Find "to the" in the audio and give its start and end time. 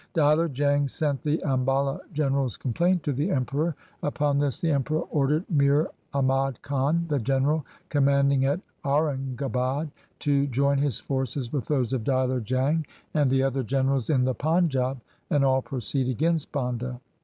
3.03-3.29